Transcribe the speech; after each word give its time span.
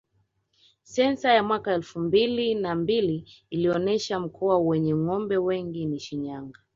Sensa 0.83 1.33
ya 1.33 1.43
mwaka 1.43 1.73
elfu 1.73 1.99
mbili 1.99 2.55
na 2.55 2.75
mbili 2.75 3.29
ilionesha 3.49 4.19
mkoa 4.19 4.59
wenye 4.59 4.95
ngombe 4.95 5.37
wengi 5.37 5.85
ni 5.85 5.99
Shinyanga 5.99 6.59